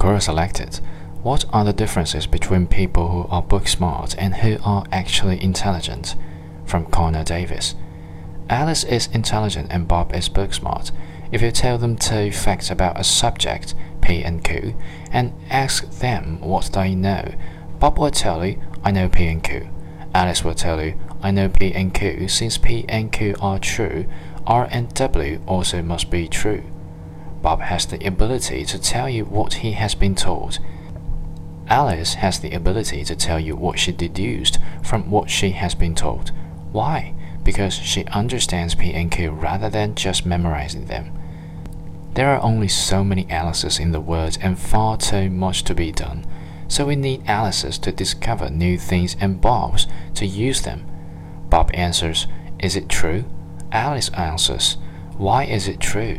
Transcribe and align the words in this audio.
Quora 0.00 0.22
selected. 0.22 0.80
What 1.22 1.44
are 1.52 1.62
the 1.62 1.74
differences 1.74 2.26
between 2.26 2.66
people 2.66 3.08
who 3.08 3.28
are 3.28 3.42
book 3.42 3.68
smart 3.68 4.16
and 4.16 4.36
who 4.36 4.56
are 4.64 4.86
actually 4.90 5.42
intelligent? 5.44 6.16
From 6.64 6.86
Conner 6.86 7.22
Davis. 7.22 7.74
Alice 8.48 8.82
is 8.82 9.08
intelligent 9.08 9.68
and 9.70 9.86
Bob 9.86 10.14
is 10.14 10.30
book 10.30 10.54
smart. 10.54 10.90
If 11.30 11.42
you 11.42 11.50
tell 11.50 11.76
them 11.76 11.96
two 11.96 12.32
facts 12.32 12.70
about 12.70 12.98
a 12.98 13.04
subject, 13.04 13.74
P 14.00 14.24
and 14.24 14.42
Q, 14.42 14.74
and 15.12 15.34
ask 15.50 15.84
them 15.98 16.40
what 16.40 16.72
they 16.72 16.94
know, 16.94 17.34
Bob 17.78 17.98
will 17.98 18.10
tell 18.10 18.44
you, 18.46 18.58
I 18.82 18.92
know 18.92 19.10
P 19.10 19.26
and 19.26 19.44
Q. 19.44 19.68
Alice 20.14 20.42
will 20.42 20.54
tell 20.54 20.82
you, 20.82 20.98
I 21.22 21.30
know 21.30 21.50
P 21.50 21.74
and 21.74 21.92
Q. 21.92 22.26
Since 22.26 22.56
P 22.56 22.86
and 22.88 23.12
Q 23.12 23.36
are 23.42 23.58
true, 23.58 24.06
R 24.46 24.66
and 24.70 24.92
W 24.94 25.42
also 25.46 25.82
must 25.82 26.10
be 26.10 26.26
true. 26.26 26.62
Bob 27.42 27.60
has 27.60 27.86
the 27.86 28.04
ability 28.06 28.64
to 28.66 28.78
tell 28.78 29.08
you 29.08 29.24
what 29.24 29.54
he 29.54 29.72
has 29.72 29.94
been 29.94 30.14
told. 30.14 30.58
Alice 31.68 32.14
has 32.14 32.40
the 32.40 32.52
ability 32.52 33.04
to 33.04 33.16
tell 33.16 33.38
you 33.38 33.56
what 33.56 33.78
she 33.78 33.92
deduced 33.92 34.58
from 34.82 35.10
what 35.10 35.30
she 35.30 35.50
has 35.52 35.74
been 35.74 35.94
told. 35.94 36.32
Why? 36.72 37.14
Because 37.44 37.74
she 37.74 38.04
understands 38.06 38.74
P 38.74 38.92
and 38.92 39.10
Q 39.10 39.30
rather 39.30 39.70
than 39.70 39.94
just 39.94 40.26
memorizing 40.26 40.86
them. 40.86 41.12
There 42.14 42.28
are 42.28 42.42
only 42.42 42.68
so 42.68 43.04
many 43.04 43.26
Alices 43.30 43.78
in 43.78 43.92
the 43.92 44.00
world 44.00 44.36
and 44.42 44.58
far 44.58 44.96
too 44.96 45.30
much 45.30 45.62
to 45.64 45.74
be 45.74 45.92
done. 45.92 46.26
So 46.68 46.86
we 46.86 46.96
need 46.96 47.22
Alices 47.26 47.78
to 47.78 47.92
discover 47.92 48.50
new 48.50 48.76
things 48.76 49.16
and 49.20 49.40
Bobs 49.40 49.86
to 50.14 50.26
use 50.26 50.62
them. 50.62 50.86
Bob 51.48 51.70
answers, 51.72 52.26
Is 52.58 52.76
it 52.76 52.88
true? 52.88 53.24
Alice 53.72 54.08
answers, 54.10 54.76
Why 55.16 55.44
is 55.44 55.68
it 55.68 55.80
true? 55.80 56.18